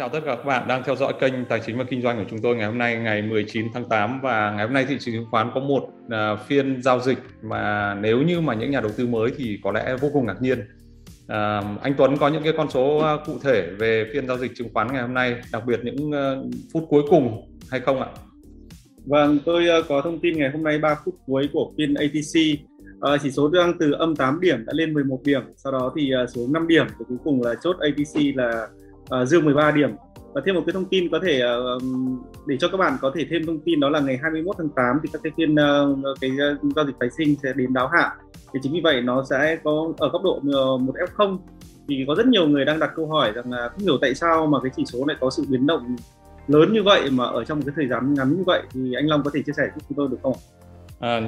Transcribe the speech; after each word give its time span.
chào 0.00 0.08
tất 0.08 0.20
cả 0.24 0.36
các 0.36 0.44
bạn 0.44 0.68
đang 0.68 0.82
theo 0.84 0.96
dõi 0.96 1.12
kênh 1.20 1.44
Tài 1.44 1.60
chính 1.66 1.78
và 1.78 1.84
Kinh 1.84 2.02
doanh 2.02 2.18
của 2.18 2.24
chúng 2.30 2.38
tôi 2.38 2.56
ngày 2.56 2.66
hôm 2.66 2.78
nay 2.78 2.96
ngày 2.96 3.22
19 3.22 3.66
tháng 3.74 3.88
8 3.88 4.20
và 4.20 4.50
ngày 4.50 4.64
hôm 4.66 4.74
nay 4.74 4.86
thị 4.88 4.96
trường 5.00 5.14
chứng 5.14 5.26
khoán 5.30 5.50
có 5.54 5.60
một 5.60 5.88
uh, 6.06 6.46
phiên 6.46 6.82
giao 6.82 7.00
dịch 7.00 7.18
mà 7.42 7.94
nếu 7.94 8.22
như 8.22 8.40
mà 8.40 8.54
những 8.54 8.70
nhà 8.70 8.80
đầu 8.80 8.90
tư 8.96 9.06
mới 9.06 9.30
thì 9.36 9.58
có 9.62 9.72
lẽ 9.72 9.96
vô 10.00 10.10
cùng 10.12 10.26
ngạc 10.26 10.42
nhiên. 10.42 10.60
Uh, 11.24 11.80
anh 11.82 11.94
Tuấn 11.96 12.16
có 12.16 12.28
những 12.28 12.42
cái 12.42 12.52
con 12.56 12.70
số 12.70 12.96
uh, 12.96 13.26
cụ 13.26 13.32
thể 13.42 13.70
về 13.78 14.10
phiên 14.12 14.26
giao 14.26 14.38
dịch 14.38 14.50
chứng 14.54 14.68
khoán 14.74 14.92
ngày 14.92 15.02
hôm 15.02 15.14
nay, 15.14 15.36
đặc 15.52 15.62
biệt 15.66 15.80
những 15.82 16.10
uh, 16.10 16.54
phút 16.72 16.84
cuối 16.88 17.02
cùng 17.10 17.48
hay 17.70 17.80
không 17.80 18.00
ạ? 18.00 18.08
Vâng, 19.06 19.38
tôi 19.44 19.66
uh, 19.80 19.84
có 19.88 20.00
thông 20.02 20.20
tin 20.20 20.38
ngày 20.38 20.50
hôm 20.50 20.62
nay 20.62 20.78
3 20.78 20.96
phút 21.04 21.14
cuối 21.26 21.48
của 21.52 21.72
phiên 21.76 21.94
ATC 21.94 22.60
uh, 23.14 23.20
chỉ 23.22 23.30
số 23.30 23.48
đang 23.48 23.78
từ 23.78 23.92
âm 23.92 24.16
8 24.16 24.40
điểm 24.40 24.64
đã 24.66 24.72
lên 24.76 24.94
11 24.94 25.18
điểm, 25.24 25.42
sau 25.56 25.72
đó 25.72 25.92
thì 25.96 26.10
uh, 26.24 26.30
xuống 26.30 26.52
5 26.52 26.68
điểm 26.68 26.86
và 26.98 27.04
cuối 27.08 27.18
cùng 27.24 27.42
là 27.42 27.54
chốt 27.62 27.76
ATC 27.80 28.36
là 28.36 28.68
uh, 29.22 29.28
dương 29.28 29.44
13 29.44 29.70
điểm 29.70 29.90
và 30.32 30.42
thêm 30.46 30.54
một 30.54 30.62
cái 30.66 30.72
thông 30.72 30.84
tin 30.84 31.10
có 31.10 31.20
thể 31.22 31.42
uh, 31.76 31.82
để 32.46 32.56
cho 32.60 32.68
các 32.68 32.76
bạn 32.78 32.96
có 33.00 33.12
thể 33.14 33.26
thêm 33.30 33.46
thông 33.46 33.60
tin 33.60 33.80
đó 33.80 33.88
là 33.88 34.00
ngày 34.00 34.18
21 34.22 34.56
tháng 34.58 34.68
8 34.68 35.00
thì 35.02 35.08
các 35.12 35.20
cái 35.24 35.32
phiên 35.36 35.54
uh, 35.54 36.18
cái 36.20 36.30
uh, 36.30 36.74
giao 36.76 36.86
dịch 36.86 36.94
phái 37.00 37.08
sinh 37.18 37.36
sẽ 37.42 37.52
đến 37.56 37.72
đáo 37.72 37.88
hạn 37.88 38.10
thì 38.52 38.60
chính 38.62 38.72
vì 38.72 38.80
vậy 38.80 39.02
nó 39.02 39.24
sẽ 39.30 39.58
có 39.64 39.92
ở 39.98 40.08
góc 40.08 40.22
độ 40.24 40.40
một 40.78 40.94
F0 41.16 41.38
thì 41.88 42.04
có 42.08 42.14
rất 42.14 42.26
nhiều 42.26 42.48
người 42.48 42.64
đang 42.64 42.78
đặt 42.78 42.90
câu 42.96 43.06
hỏi 43.06 43.32
rằng 43.32 43.52
là 43.52 43.68
không 43.68 43.82
hiểu 43.82 43.98
tại 44.00 44.14
sao 44.14 44.46
mà 44.46 44.58
cái 44.62 44.72
chỉ 44.76 44.84
số 44.86 45.04
này 45.06 45.16
có 45.20 45.30
sự 45.30 45.44
biến 45.48 45.66
động 45.66 45.96
lớn 46.46 46.72
như 46.72 46.82
vậy 46.82 47.10
mà 47.10 47.24
ở 47.24 47.44
trong 47.44 47.58
một 47.58 47.64
cái 47.66 47.72
thời 47.76 47.88
gian 47.88 48.14
ngắn 48.14 48.36
như 48.36 48.42
vậy 48.46 48.62
thì 48.72 48.94
anh 48.94 49.06
Long 49.06 49.22
có 49.22 49.30
thể 49.34 49.42
chia 49.46 49.52
sẻ 49.56 49.62
với 49.62 49.84
chúng 49.88 49.96
tôi 49.96 50.08
được 50.08 50.18
không? 50.22 50.34
À, 51.00 51.20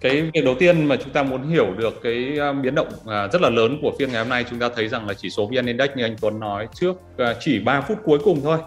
cái 0.00 0.22
việc 0.34 0.44
đầu 0.44 0.54
tiên 0.54 0.84
mà 0.84 0.96
chúng 0.96 1.12
ta 1.12 1.22
muốn 1.22 1.48
hiểu 1.48 1.74
được 1.78 2.00
cái 2.02 2.38
à, 2.40 2.52
biến 2.52 2.74
động 2.74 2.88
à, 3.06 3.28
rất 3.28 3.42
là 3.42 3.50
lớn 3.50 3.78
của 3.82 3.92
phiên 3.98 4.12
ngày 4.12 4.18
hôm 4.18 4.28
nay, 4.28 4.44
chúng 4.50 4.58
ta 4.58 4.68
thấy 4.76 4.88
rằng 4.88 5.08
là 5.08 5.14
chỉ 5.14 5.30
số 5.30 5.46
VN 5.46 5.66
Index 5.66 5.90
như 5.96 6.04
anh 6.04 6.16
Tuấn 6.20 6.40
nói 6.40 6.68
trước 6.74 6.96
à, 7.18 7.34
chỉ 7.40 7.58
3 7.58 7.80
phút 7.80 7.98
cuối 8.04 8.18
cùng 8.24 8.40
thôi 8.42 8.58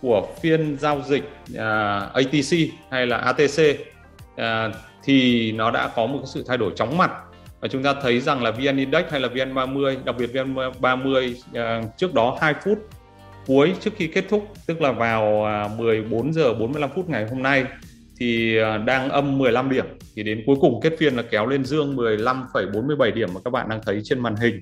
của 0.00 0.28
phiên 0.42 0.76
giao 0.80 1.02
dịch 1.06 1.22
ATC 2.12 2.58
hay 2.90 3.06
là 3.06 3.16
ATC 3.16 3.62
thì 5.04 5.52
nó 5.52 5.70
đã 5.70 5.90
có 5.96 6.06
một 6.06 6.18
cái 6.18 6.26
sự 6.26 6.44
thay 6.48 6.58
đổi 6.58 6.72
chóng 6.76 6.96
mặt. 6.96 7.10
Và 7.60 7.68
chúng 7.68 7.82
ta 7.82 7.94
thấy 8.02 8.20
rằng 8.20 8.42
là 8.42 8.50
VN 8.50 8.76
Index 8.76 9.04
hay 9.10 9.20
là 9.20 9.28
VN30 9.28 9.96
đặc 10.04 10.16
biệt 10.18 10.30
VN30 10.32 11.34
trước 11.96 12.14
đó 12.14 12.38
2 12.40 12.54
phút 12.64 12.78
cuối 13.46 13.74
trước 13.80 13.90
khi 13.96 14.06
kết 14.06 14.24
thúc, 14.28 14.52
tức 14.66 14.80
là 14.80 14.92
vào 14.92 15.46
14 15.78 16.32
giờ 16.32 16.54
45 16.54 16.90
phút 16.94 17.08
ngày 17.08 17.26
hôm 17.30 17.42
nay, 17.42 17.64
thì 18.18 18.56
đang 18.84 19.08
âm 19.08 19.38
15 19.38 19.70
điểm 19.70 19.84
thì 20.16 20.22
đến 20.22 20.42
cuối 20.46 20.56
cùng 20.60 20.80
kết 20.82 20.92
phiên 20.98 21.16
là 21.16 21.22
kéo 21.30 21.46
lên 21.46 21.64
dương 21.64 21.96
15,47 21.96 23.14
điểm 23.14 23.28
mà 23.34 23.40
các 23.44 23.50
bạn 23.50 23.68
đang 23.68 23.80
thấy 23.86 24.00
trên 24.04 24.20
màn 24.20 24.36
hình. 24.36 24.60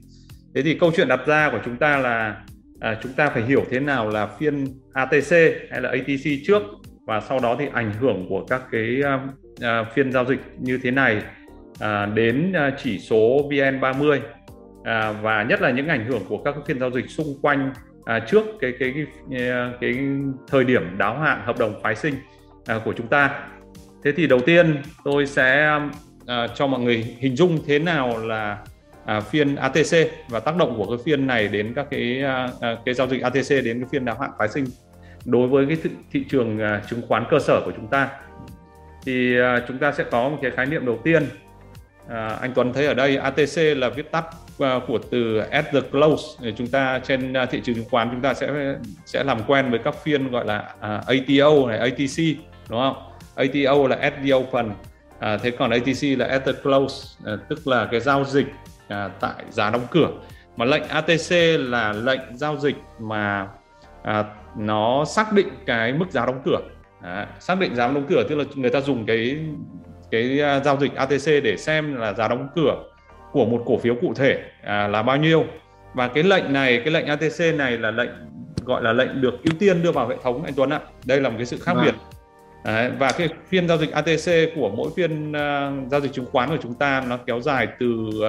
Thế 0.54 0.62
thì 0.62 0.74
câu 0.74 0.92
chuyện 0.96 1.08
đặt 1.08 1.20
ra 1.26 1.50
của 1.50 1.60
chúng 1.64 1.76
ta 1.76 1.98
là 1.98 2.42
à, 2.80 3.00
chúng 3.02 3.12
ta 3.12 3.30
phải 3.30 3.42
hiểu 3.42 3.64
thế 3.70 3.80
nào 3.80 4.08
là 4.08 4.26
phiên 4.26 4.66
ATC 4.92 5.30
hay 5.70 5.80
là 5.80 5.88
ATC 5.88 6.46
trước 6.46 6.62
và 7.06 7.20
sau 7.20 7.40
đó 7.40 7.56
thì 7.58 7.64
ảnh 7.72 7.92
hưởng 7.92 8.26
của 8.28 8.44
các 8.44 8.62
cái 8.70 9.02
à, 9.04 9.28
à 9.60 9.84
phiên 9.94 10.12
giao 10.12 10.24
dịch 10.24 10.40
như 10.58 10.78
thế 10.82 10.90
này 10.90 11.22
à, 11.80 12.06
đến 12.06 12.52
à, 12.52 12.72
chỉ 12.82 12.98
số 12.98 13.48
VN30 13.50 14.20
à, 14.84 15.12
và 15.12 15.42
nhất 15.42 15.62
là 15.62 15.70
những 15.70 15.88
ảnh 15.88 16.06
hưởng 16.06 16.22
của 16.28 16.38
các 16.38 16.54
phiên 16.66 16.80
giao 16.80 16.90
dịch 16.90 17.10
xung 17.10 17.40
quanh 17.42 17.72
à, 18.04 18.18
trước 18.18 18.44
cái 18.60 18.72
cái 18.78 18.94
cái, 18.94 19.06
cái 19.40 19.70
cái 19.80 19.98
thời 20.48 20.64
điểm 20.64 20.98
đáo 20.98 21.18
hạn 21.18 21.42
hợp 21.44 21.58
đồng 21.58 21.80
phái 21.82 21.96
sinh 21.96 22.14
à, 22.66 22.80
của 22.84 22.92
chúng 22.96 23.06
ta 23.06 23.48
thế 24.04 24.12
thì 24.12 24.26
đầu 24.26 24.40
tiên 24.40 24.82
tôi 25.04 25.26
sẽ 25.26 25.78
à, 26.26 26.46
cho 26.54 26.66
mọi 26.66 26.80
người 26.80 27.16
hình 27.18 27.36
dung 27.36 27.58
thế 27.66 27.78
nào 27.78 28.18
là 28.18 28.58
à, 29.04 29.20
phiên 29.20 29.56
ATC 29.56 30.10
và 30.28 30.40
tác 30.40 30.56
động 30.56 30.74
của 30.76 30.96
cái 30.96 31.04
phiên 31.04 31.26
này 31.26 31.48
đến 31.48 31.72
các 31.76 31.86
cái 31.90 32.22
à, 32.22 32.50
à 32.60 32.76
cái 32.84 32.94
giao 32.94 33.08
dịch 33.08 33.22
ATC 33.22 33.50
đến 33.64 33.80
cái 33.80 33.88
phiên 33.92 34.04
đáo 34.04 34.16
hạn 34.20 34.30
phái 34.38 34.48
sinh 34.48 34.64
đối 35.24 35.48
với 35.48 35.66
cái 35.66 35.76
thị, 35.82 35.90
thị 36.12 36.24
trường 36.30 36.58
à, 36.58 36.82
chứng 36.90 37.02
khoán 37.08 37.24
cơ 37.30 37.38
sở 37.38 37.60
của 37.64 37.72
chúng 37.76 37.86
ta. 37.86 38.08
Thì 39.06 39.38
à, 39.40 39.62
chúng 39.68 39.78
ta 39.78 39.92
sẽ 39.92 40.04
có 40.10 40.28
một 40.28 40.38
cái 40.42 40.50
khái 40.50 40.66
niệm 40.66 40.86
đầu 40.86 40.98
tiên. 41.04 41.26
À, 42.08 42.28
anh 42.40 42.52
Tuấn 42.54 42.72
thấy 42.72 42.86
ở 42.86 42.94
đây 42.94 43.16
ATC 43.16 43.56
là 43.76 43.88
viết 43.88 44.10
tắt 44.10 44.24
à, 44.58 44.80
của 44.86 44.98
từ 45.10 45.38
at 45.38 45.64
the 45.72 45.80
close. 45.80 46.24
Để 46.42 46.52
chúng 46.56 46.66
ta 46.66 47.00
trên 47.04 47.32
à, 47.32 47.46
thị 47.46 47.60
trường 47.64 47.74
chứng 47.74 47.84
khoán 47.90 48.08
chúng 48.10 48.20
ta 48.20 48.34
sẽ 48.34 48.74
sẽ 49.04 49.24
làm 49.24 49.38
quen 49.46 49.70
với 49.70 49.80
các 49.84 49.94
phiên 50.04 50.30
gọi 50.30 50.46
là 50.46 50.74
à, 50.80 51.02
ATO 51.06 51.66
này 51.68 51.78
ATC 51.78 52.18
đúng 52.68 52.80
không? 52.80 53.09
ATO 53.40 53.88
là 53.88 53.96
at 53.96 54.14
the 54.24 54.34
open. 54.34 54.70
À, 55.18 55.36
thế 55.36 55.50
còn 55.50 55.70
ATC 55.70 56.18
là 56.18 56.26
at 56.26 56.44
the 56.44 56.52
close 56.62 57.08
à, 57.26 57.32
tức 57.48 57.66
là 57.66 57.88
cái 57.90 58.00
giao 58.00 58.24
dịch 58.24 58.46
à, 58.88 59.08
tại 59.20 59.44
giá 59.50 59.70
đóng 59.70 59.86
cửa. 59.90 60.08
Mà 60.56 60.64
lệnh 60.64 60.82
ATC 60.88 61.30
là 61.58 61.92
lệnh 61.92 62.20
giao 62.34 62.56
dịch 62.56 62.76
mà 62.98 63.48
à, 64.02 64.24
nó 64.56 65.04
xác 65.04 65.32
định 65.32 65.48
cái 65.66 65.92
mức 65.92 66.10
giá 66.10 66.26
đóng 66.26 66.40
cửa. 66.44 66.60
À, 67.02 67.26
xác 67.40 67.58
định 67.58 67.74
giá 67.74 67.86
đóng 67.86 68.06
cửa 68.08 68.24
tức 68.28 68.34
là 68.34 68.44
người 68.54 68.70
ta 68.70 68.80
dùng 68.80 69.06
cái 69.06 69.38
cái 70.10 70.40
à, 70.40 70.60
giao 70.60 70.76
dịch 70.76 70.94
ATC 70.94 71.26
để 71.42 71.56
xem 71.56 71.96
là 71.96 72.12
giá 72.12 72.28
đóng 72.28 72.48
cửa 72.54 72.84
của 73.32 73.44
một 73.44 73.62
cổ 73.66 73.78
phiếu 73.78 73.94
cụ 74.00 74.14
thể 74.14 74.42
à, 74.62 74.88
là 74.88 75.02
bao 75.02 75.16
nhiêu. 75.16 75.44
Và 75.94 76.08
cái 76.08 76.22
lệnh 76.22 76.52
này 76.52 76.80
cái 76.84 76.92
lệnh 76.92 77.06
ATC 77.06 77.54
này 77.54 77.78
là 77.78 77.90
lệnh 77.90 78.10
gọi 78.64 78.82
là 78.82 78.92
lệnh 78.92 79.20
được 79.20 79.42
ưu 79.44 79.54
tiên 79.58 79.82
đưa 79.82 79.92
vào 79.92 80.08
hệ 80.08 80.16
thống 80.22 80.44
anh 80.44 80.54
Tuấn 80.56 80.70
ạ. 80.70 80.80
Đây 81.04 81.20
là 81.20 81.28
một 81.28 81.34
cái 81.36 81.46
sự 81.46 81.58
khác 81.58 81.72
vâng. 81.74 81.84
biệt 81.84 81.94
Đấy, 82.64 82.90
và 82.98 83.12
cái 83.12 83.28
phiên 83.48 83.68
giao 83.68 83.78
dịch 83.78 83.90
ATC 83.90 84.54
của 84.54 84.70
mỗi 84.76 84.90
phiên 84.96 85.30
uh, 85.30 85.90
giao 85.90 86.00
dịch 86.00 86.12
chứng 86.12 86.26
khoán 86.32 86.48
của 86.48 86.58
chúng 86.62 86.74
ta 86.74 87.04
nó 87.08 87.16
kéo 87.16 87.40
dài 87.40 87.68
từ 87.80 87.86
uh, 87.88 88.24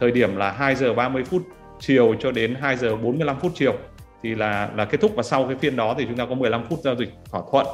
thời 0.00 0.10
điểm 0.10 0.36
là 0.36 0.50
2 0.50 0.74
giờ 0.74 0.94
30 0.94 1.24
phút 1.24 1.42
chiều 1.80 2.14
cho 2.20 2.30
đến 2.30 2.54
2 2.60 2.76
giờ 2.76 2.96
45 2.96 3.40
phút 3.40 3.52
chiều 3.54 3.74
thì 4.22 4.34
là 4.34 4.70
là 4.76 4.84
kết 4.84 5.00
thúc 5.00 5.12
và 5.16 5.22
sau 5.22 5.46
cái 5.46 5.56
phiên 5.56 5.76
đó 5.76 5.94
thì 5.98 6.04
chúng 6.08 6.16
ta 6.16 6.26
có 6.26 6.34
15 6.34 6.64
phút 6.68 6.78
giao 6.84 6.96
dịch 6.96 7.14
thỏa 7.30 7.42
thuận. 7.50 7.66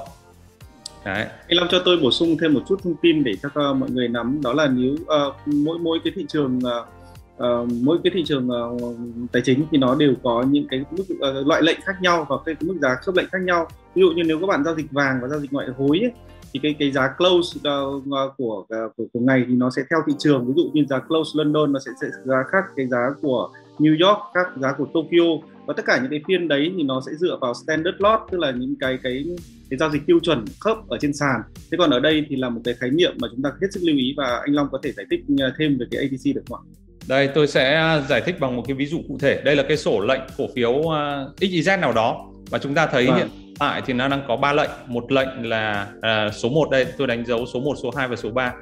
Đấy. 1.04 1.26
Anh 1.48 1.58
Long 1.58 1.68
cho 1.70 1.82
tôi 1.84 1.96
bổ 1.96 2.10
sung 2.10 2.36
thêm 2.40 2.54
một 2.54 2.60
chút 2.68 2.80
thông 2.84 2.94
tin 3.02 3.24
để 3.24 3.32
cho 3.42 3.72
mọi 3.72 3.90
người 3.90 4.08
nắm 4.08 4.40
đó 4.42 4.52
là 4.52 4.66
nếu 4.66 4.92
uh, 4.92 5.34
mỗi 5.46 5.78
mỗi 5.78 5.98
cái 6.04 6.12
thị 6.16 6.24
trường 6.28 6.58
uh, 6.58 7.01
uh, 7.36 7.68
mỗi 7.82 7.98
cái 8.04 8.10
thị 8.14 8.24
trường 8.26 8.48
uh, 8.48 8.96
tài 9.32 9.42
chính 9.44 9.64
thì 9.70 9.78
nó 9.78 9.94
đều 9.94 10.14
có 10.22 10.44
những 10.50 10.66
cái 10.68 10.84
mức 10.90 11.04
uh, 11.12 11.46
loại 11.46 11.62
lệnh 11.62 11.80
khác 11.84 11.96
nhau 12.00 12.26
và 12.28 12.36
cái, 12.46 12.54
cái 12.54 12.68
mức 12.68 12.76
giá 12.82 12.94
khớp 12.94 13.14
lệnh 13.14 13.26
khác 13.32 13.42
nhau. 13.42 13.66
Ví 13.94 14.02
dụ 14.02 14.10
như 14.10 14.22
nếu 14.26 14.40
các 14.40 14.46
bạn 14.46 14.64
giao 14.64 14.74
dịch 14.74 14.92
vàng 14.92 15.18
và 15.22 15.28
giao 15.28 15.40
dịch 15.40 15.52
ngoại 15.52 15.68
hối 15.78 15.98
ấy, 15.98 16.12
thì 16.52 16.60
cái 16.62 16.74
cái 16.78 16.92
giá 16.92 17.14
close 17.18 17.58
uh, 17.58 18.04
của, 18.36 18.58
uh, 18.58 18.96
của 18.96 19.04
của 19.12 19.20
ngày 19.20 19.44
thì 19.48 19.54
nó 19.54 19.70
sẽ 19.70 19.82
theo 19.90 20.00
thị 20.06 20.12
trường. 20.18 20.46
Ví 20.46 20.52
dụ 20.56 20.70
như 20.72 20.84
giá 20.90 20.98
close 20.98 21.30
London 21.34 21.72
nó 21.72 21.78
sẽ, 21.78 21.90
sẽ 22.00 22.06
giá 22.24 22.44
khác 22.48 22.64
cái 22.76 22.86
giá 22.86 23.10
của 23.22 23.50
New 23.78 24.06
York 24.06 24.18
khác 24.34 24.46
giá 24.60 24.72
của 24.78 24.86
Tokyo. 24.94 25.48
Và 25.66 25.74
tất 25.76 25.82
cả 25.86 25.98
những 26.02 26.10
cái 26.10 26.22
phiên 26.28 26.48
đấy 26.48 26.72
thì 26.76 26.82
nó 26.82 27.00
sẽ 27.06 27.12
dựa 27.14 27.38
vào 27.40 27.54
standard 27.54 27.96
lot 27.98 28.20
tức 28.30 28.38
là 28.38 28.50
những 28.50 28.74
cái 28.80 28.98
cái 29.02 29.24
cái 29.70 29.78
giao 29.78 29.90
dịch 29.90 30.06
tiêu 30.06 30.18
chuẩn 30.22 30.44
khớp 30.60 30.88
ở 30.88 30.98
trên 31.00 31.12
sàn. 31.12 31.40
Thế 31.70 31.78
còn 31.78 31.90
ở 31.90 32.00
đây 32.00 32.26
thì 32.28 32.36
là 32.36 32.48
một 32.48 32.60
cái 32.64 32.74
khái 32.74 32.90
niệm 32.90 33.16
mà 33.20 33.28
chúng 33.30 33.42
ta 33.42 33.50
hết 33.60 33.68
sức 33.70 33.80
lưu 33.82 33.96
ý 33.96 34.14
và 34.16 34.26
anh 34.26 34.54
Long 34.54 34.68
có 34.72 34.78
thể 34.82 34.92
giải 34.92 35.06
thích 35.10 35.24
thêm 35.58 35.78
về 35.78 35.86
cái 35.90 36.02
ATC 36.02 36.34
được 36.34 36.42
không 36.48 36.58
ạ? 36.58 36.81
Đây 37.08 37.28
tôi 37.28 37.46
sẽ 37.46 38.00
giải 38.08 38.20
thích 38.20 38.40
bằng 38.40 38.56
một 38.56 38.62
cái 38.66 38.74
ví 38.74 38.86
dụ 38.86 39.00
cụ 39.08 39.18
thể. 39.20 39.40
Đây 39.44 39.56
là 39.56 39.62
cái 39.62 39.76
sổ 39.76 40.00
lệnh 40.00 40.20
cổ 40.38 40.44
phiếu 40.54 40.70
uh, 40.70 40.92
XYZ 41.40 41.80
nào 41.80 41.92
đó 41.92 42.26
và 42.50 42.58
chúng 42.58 42.74
ta 42.74 42.86
thấy 42.86 43.06
vâng. 43.06 43.16
hiện 43.16 43.28
tại 43.58 43.82
thì 43.86 43.92
nó 43.92 44.08
đang 44.08 44.22
có 44.28 44.36
ba 44.36 44.52
lệnh. 44.52 44.70
Một 44.86 45.12
lệnh 45.12 45.48
là 45.48 45.86
uh, 45.98 46.34
số 46.34 46.48
1 46.48 46.70
đây, 46.70 46.86
tôi 46.98 47.06
đánh 47.06 47.26
dấu 47.26 47.46
số 47.46 47.60
1, 47.60 47.74
số 47.82 47.90
2 47.96 48.08
và 48.08 48.16
số 48.16 48.30
3. 48.30 48.52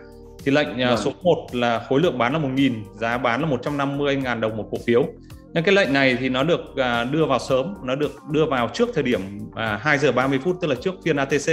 Thì 0.45 0.53
lệnh 0.53 0.69
uh, 0.71 0.77
vâng. 0.77 0.99
số 0.99 1.13
1 1.23 1.47
là 1.53 1.85
khối 1.89 2.01
lượng 2.01 2.19
bán 2.19 2.33
là 2.33 2.39
1.000, 2.39 2.73
giá 2.95 3.19
bán 3.19 3.43
là 3.43 3.49
150.000 3.49 4.41
đồng 4.41 4.57
một 4.57 4.69
cổ 4.71 4.79
phiếu. 4.87 5.07
Nhưng 5.53 5.65
cái 5.65 5.75
lệnh 5.75 5.93
này 5.93 6.17
thì 6.21 6.29
nó 6.29 6.43
được 6.43 6.61
uh, 6.61 7.13
đưa 7.13 7.27
vào 7.27 7.39
sớm, 7.39 7.75
nó 7.85 7.95
được 7.95 8.13
đưa 8.33 8.47
vào 8.47 8.71
trước 8.75 8.89
thời 8.95 9.03
điểm 9.03 9.21
uh, 9.49 9.81
2 9.81 9.99
giờ 9.99 10.13
30 10.13 10.39
phút 10.45 10.57
tức 10.61 10.69
là 10.69 10.75
trước 10.75 10.95
phiên 11.05 11.17
ATC. 11.17 11.51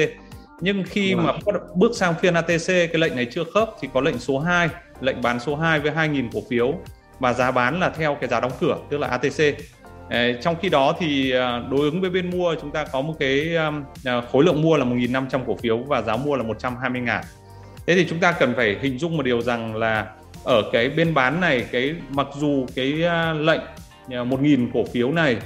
Nhưng 0.62 0.84
khi 0.84 1.14
vâng. 1.14 1.26
mà 1.26 1.34
bước 1.76 1.92
sang 1.96 2.16
phiên 2.16 2.34
ATC 2.34 2.68
cái 2.68 2.98
lệnh 2.98 3.16
này 3.16 3.28
chưa 3.32 3.44
khớp 3.54 3.70
thì 3.82 3.90
có 3.94 4.02
lệnh 4.02 4.20
số 4.20 4.40
2 4.40 4.70
lệnh 5.02 5.22
bán 5.22 5.40
số 5.40 5.56
2 5.56 5.80
với 5.80 5.92
2.000 5.92 6.30
cổ 6.34 6.40
phiếu 6.50 6.74
và 7.20 7.34
giá 7.34 7.52
bán 7.52 7.80
là 7.80 7.90
theo 7.90 8.18
cái 8.22 8.30
giá 8.30 8.40
đóng 8.40 8.52
cửa 8.60 8.78
tức 8.90 8.98
là 8.98 9.08
ATC. 9.08 9.58
trong 10.42 10.56
khi 10.62 10.70
đó 10.70 10.96
thì 11.00 11.32
à, 11.32 11.64
đối 11.72 11.82
ứng 11.82 12.02
với 12.02 12.10
bên 12.10 12.30
mua 12.30 12.56
chúng 12.62 12.72
ta 12.72 12.86
có 12.86 13.02
một 13.02 13.14
cái 13.20 13.56
à, 14.06 14.22
khối 14.32 14.44
lượng 14.44 14.62
mua 14.62 14.78
là 14.78 14.86
1.500 14.86 15.40
cổ 15.48 15.58
phiếu 15.62 15.78
và 15.78 16.02
giá 16.02 16.16
mua 16.16 16.36
là 16.36 16.44
120 16.44 17.02
ngàn. 17.02 17.24
Thế 17.88 17.96
thì 17.96 18.06
chúng 18.10 18.20
ta 18.20 18.32
cần 18.32 18.54
phải 18.56 18.78
hình 18.82 19.00
dung 19.00 19.18
một 19.18 19.24
điều 19.24 19.42
rằng 19.42 19.76
là 19.76 20.08
ở 20.44 20.64
cái 20.72 20.90
bên 20.90 21.14
bán 21.14 21.42
này 21.42 21.66
cái 21.72 21.96
mặc 22.10 22.28
dù 22.38 22.66
cái 22.76 23.04
à, 23.04 23.34
lệnh 23.34 23.62
1.000 24.10 24.68
cổ 24.74 24.84
phiếu 24.94 25.12
này 25.12 25.38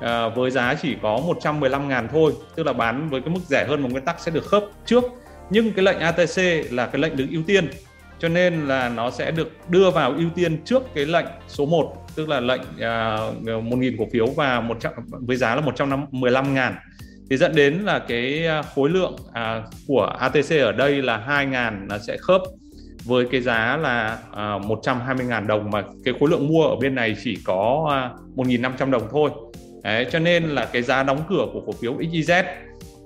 Ờ, 0.00 0.30
với 0.30 0.50
giá 0.50 0.74
chỉ 0.82 0.96
có 1.02 1.20
115 1.26 1.88
ngàn 1.88 2.08
thôi 2.12 2.32
tức 2.56 2.66
là 2.66 2.72
bán 2.72 3.10
với 3.10 3.20
cái 3.20 3.34
mức 3.34 3.40
rẻ 3.48 3.66
hơn 3.68 3.82
một 3.82 3.88
nguyên 3.90 4.04
tắc 4.04 4.20
sẽ 4.20 4.30
được 4.30 4.44
khớp 4.44 4.64
trước. 4.86 5.04
Nhưng 5.50 5.72
cái 5.72 5.84
lệnh 5.84 5.98
ATC 5.98 6.42
là 6.70 6.86
cái 6.86 7.00
lệnh 7.00 7.16
được 7.16 7.26
ưu 7.30 7.42
tiên 7.46 7.70
cho 8.18 8.28
nên 8.28 8.68
là 8.68 8.88
nó 8.88 9.10
sẽ 9.10 9.30
được 9.30 9.52
đưa 9.68 9.90
vào 9.90 10.12
ưu 10.12 10.30
tiên 10.34 10.64
trước 10.64 10.82
cái 10.94 11.06
lệnh 11.06 11.26
số 11.48 11.66
1 11.66 11.96
tức 12.14 12.28
là 12.28 12.40
lệnh 12.40 12.60
uh, 12.60 12.82
à, 12.82 13.16
1.000 13.44 13.94
cổ 13.98 14.06
phiếu 14.12 14.26
và 14.26 14.60
100, 14.60 14.92
với 15.10 15.36
giá 15.36 15.54
là 15.54 15.60
115 15.60 16.54
ngàn 16.54 16.74
thì 17.30 17.36
dẫn 17.36 17.54
đến 17.54 17.74
là 17.84 17.98
cái 17.98 18.46
à, 18.46 18.62
khối 18.62 18.90
lượng 18.90 19.16
à, 19.32 19.62
của 19.86 20.04
ATC 20.18 20.50
ở 20.50 20.72
đây 20.72 21.02
là 21.02 21.16
2 21.16 21.46
ngàn 21.46 21.86
nó 21.88 21.98
sẽ 21.98 22.16
khớp 22.16 22.40
với 23.04 23.26
cái 23.30 23.40
giá 23.40 23.76
là 23.76 24.18
à, 24.34 24.58
120 24.58 25.26
ngàn 25.26 25.46
đồng 25.46 25.70
mà 25.70 25.82
cái 26.04 26.14
khối 26.20 26.30
lượng 26.30 26.48
mua 26.48 26.62
ở 26.62 26.76
bên 26.76 26.94
này 26.94 27.16
chỉ 27.24 27.38
có 27.44 27.88
à, 27.90 28.10
1.500 28.36 28.90
đồng 28.90 29.08
thôi. 29.10 29.30
Đấy, 29.84 30.06
cho 30.12 30.18
nên 30.18 30.44
là 30.44 30.68
cái 30.72 30.82
giá 30.82 31.02
đóng 31.02 31.20
cửa 31.28 31.46
của 31.52 31.60
cổ 31.66 31.72
phiếu 31.72 31.94
XYZ 31.94 32.44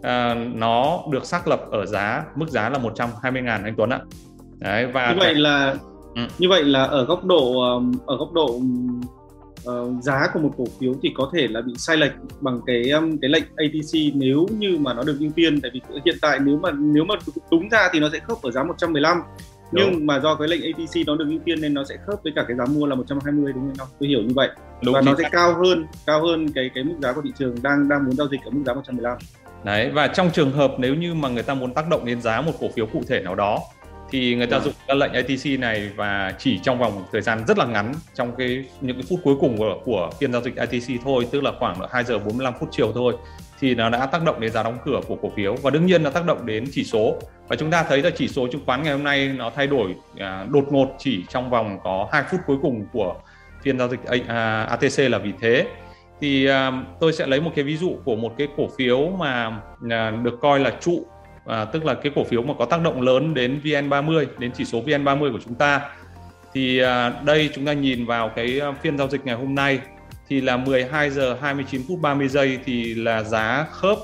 à, 0.03 0.35
nó 0.35 1.03
được 1.11 1.25
xác 1.25 1.49
lập 1.49 1.61
ở 1.71 1.87
giá 1.87 2.25
mức 2.37 2.49
giá 2.49 2.69
là 2.69 2.79
120 2.79 3.43
ngàn 3.43 3.65
anh 3.65 3.75
Tuấn 3.77 3.91
ạ. 3.91 4.01
Đấy 4.59 4.87
và 4.87 5.13
như 5.13 5.19
vậy 5.19 5.35
là 5.35 5.75
ừ. 6.15 6.23
như 6.39 6.49
vậy 6.49 6.65
là 6.65 6.85
ở 6.85 7.05
góc 7.05 7.25
độ 7.25 7.61
ở 8.07 8.17
góc 8.17 8.33
độ 8.33 8.61
uh, 9.71 10.03
giá 10.03 10.29
của 10.35 10.41
một 10.41 10.51
cổ 10.57 10.65
phiếu 10.81 10.95
thì 11.03 11.13
có 11.15 11.31
thể 11.35 11.49
là 11.49 11.61
bị 11.61 11.73
sai 11.77 11.97
lệch 11.97 12.13
bằng 12.41 12.61
cái 12.67 12.91
um, 12.91 13.17
cái 13.23 13.31
lệnh 13.31 13.45
ATC 13.57 14.15
nếu 14.15 14.47
như 14.59 14.77
mà 14.81 14.95
nó 14.95 15.03
được 15.03 15.17
ưu 15.21 15.31
tiên 15.37 15.61
tại 15.61 15.71
vì 15.75 15.81
hiện 16.05 16.17
tại 16.23 16.39
nếu 16.39 16.57
mà 16.57 16.71
nếu 16.71 17.05
mà 17.05 17.15
đúng 17.51 17.69
ra 17.69 17.89
thì 17.93 18.01
nó 18.01 18.09
sẽ 18.13 18.19
khớp 18.19 18.43
ở 18.43 18.51
giá 18.51 18.63
115 18.63 19.23
nhưng 19.75 19.93
đúng. 19.93 20.07
mà 20.07 20.21
do 20.21 20.35
cái 20.35 20.49
lệnh 20.49 20.61
ATC 20.63 21.07
nó 21.07 21.17
được 21.17 21.27
ưu 21.29 21.39
tiên 21.45 21.61
nên 21.61 21.75
nó 21.75 21.85
sẽ 21.85 21.97
khớp 22.07 22.23
với 22.23 22.33
cả 22.37 22.45
cái 22.49 22.57
giá 22.57 22.65
mua 22.65 22.87
là 22.87 22.95
120 22.95 23.53
đúng 23.53 23.73
không? 23.79 23.89
Tôi 24.01 24.09
hiểu 24.09 24.23
như 24.23 24.35
vậy. 24.35 24.49
Đúng 24.85 24.95
và 24.95 25.01
nó 25.01 25.15
sẽ 25.19 25.29
cao 25.33 25.55
hơn 25.55 25.87
cao 26.07 26.23
hơn 26.23 26.49
cái 26.55 26.71
cái 26.75 26.85
mức 26.85 26.95
giá 27.03 27.13
của 27.13 27.21
thị 27.25 27.31
trường 27.39 27.55
đang 27.63 27.89
đang 27.89 28.05
muốn 28.05 28.17
giao 28.17 28.29
dịch 28.29 28.41
ở 28.45 28.51
mức 28.51 28.63
giá 28.67 28.75
115. 28.75 29.19
Đấy 29.65 29.91
và 29.91 30.09
trong 30.09 30.31
trường 30.31 30.53
hợp 30.53 30.75
nếu 30.79 30.95
như 30.95 31.15
mà 31.15 31.29
người 31.29 31.43
ta 31.43 31.55
muốn 31.55 31.75
tác 31.75 31.89
động 31.89 32.05
đến 32.05 32.21
giá 32.21 32.41
một 32.41 32.53
cổ 32.61 32.69
phiếu 32.77 32.87
cụ 32.87 33.03
thể 33.09 33.21
nào 33.21 33.35
đó 33.35 33.59
thì 34.11 34.35
người 34.35 34.47
ta 34.47 34.61
dùng 34.61 34.73
các 34.87 34.97
lệnh 34.97 35.13
ATC 35.13 35.59
này 35.59 35.91
và 35.97 36.35
chỉ 36.39 36.59
trong 36.63 36.79
vòng 36.79 37.05
thời 37.13 37.21
gian 37.21 37.45
rất 37.49 37.59
là 37.59 37.65
ngắn 37.65 37.93
trong 38.15 38.37
cái 38.37 38.65
những 38.81 38.97
cái 38.97 39.05
phút 39.09 39.21
cuối 39.25 39.35
cùng 39.41 39.59
của, 39.59 39.81
của 39.85 40.11
phiên 40.21 40.33
giao 40.33 40.43
dịch 40.43 40.57
ATC 40.57 41.03
thôi 41.05 41.29
tức 41.31 41.43
là 41.43 41.53
khoảng 41.59 41.77
2 41.91 42.05
giờ 42.05 42.19
45 42.19 42.55
phút 42.61 42.69
chiều 42.73 42.93
thôi 42.95 43.15
thì 43.65 43.75
nó 43.75 43.89
đã 43.89 44.07
tác 44.07 44.25
động 44.25 44.41
đến 44.41 44.53
giá 44.53 44.63
đóng 44.63 44.79
cửa 44.85 45.01
của 45.09 45.17
cổ 45.17 45.33
phiếu 45.37 45.55
và 45.55 45.71
đương 45.71 45.87
nhiên 45.87 46.03
nó 46.03 46.11
tác 46.11 46.27
động 46.27 46.47
đến 46.47 46.65
chỉ 46.73 46.85
số. 46.85 47.19
Và 47.49 47.57
chúng 47.57 47.71
ta 47.71 47.83
thấy 47.89 48.03
là 48.03 48.11
chỉ 48.17 48.29
số 48.29 48.47
chứng 48.53 48.61
khoán 48.67 48.83
ngày 48.83 48.93
hôm 48.93 49.05
nay 49.05 49.29
nó 49.37 49.51
thay 49.51 49.67
đổi 49.67 49.95
à, 50.19 50.47
đột 50.51 50.73
ngột 50.73 50.89
chỉ 50.99 51.25
trong 51.29 51.51
vòng 51.51 51.79
có 51.85 52.09
2 52.13 52.23
phút 52.31 52.41
cuối 52.47 52.57
cùng 52.63 52.87
của 52.93 53.15
phiên 53.63 53.79
giao 53.79 53.89
dịch 53.89 54.01
à, 54.29 54.63
ATC 54.63 54.99
là 54.99 55.19
vì 55.19 55.33
thế. 55.41 55.67
Thì 56.21 56.47
à, 56.47 56.73
tôi 57.01 57.13
sẽ 57.13 57.27
lấy 57.27 57.41
một 57.41 57.51
cái 57.55 57.65
ví 57.65 57.77
dụ 57.77 57.97
của 58.05 58.17
một 58.17 58.35
cái 58.39 58.49
cổ 58.57 58.69
phiếu 58.79 59.09
mà 59.09 59.61
à, 59.91 60.11
được 60.11 60.39
coi 60.41 60.61
là 60.61 60.73
trụ 60.81 61.07
à, 61.47 61.65
tức 61.65 61.85
là 61.85 61.95
cái 61.95 62.13
cổ 62.15 62.25
phiếu 62.25 62.43
mà 62.43 62.55
có 62.59 62.65
tác 62.65 62.83
động 62.83 63.01
lớn 63.01 63.35
đến 63.35 63.61
VN30 63.65 64.27
đến 64.39 64.51
chỉ 64.55 64.65
số 64.65 64.83
VN30 64.83 65.33
của 65.33 65.41
chúng 65.45 65.55
ta. 65.55 65.91
Thì 66.55 66.79
à, 66.79 67.13
đây 67.25 67.51
chúng 67.55 67.67
ta 67.67 67.73
nhìn 67.73 68.07
vào 68.07 68.29
cái 68.29 68.61
à, 68.61 68.73
phiên 68.83 68.99
giao 68.99 69.09
dịch 69.09 69.27
ngày 69.27 69.35
hôm 69.35 69.55
nay 69.55 69.81
thì 70.29 70.41
là 70.41 70.57
12 70.57 71.11
giờ 71.11 71.37
29 71.41 71.83
phút 71.89 72.01
30 72.01 72.29
giây 72.29 72.59
thì 72.65 72.95
là 72.95 73.23
giá 73.23 73.67
khớp 73.71 73.99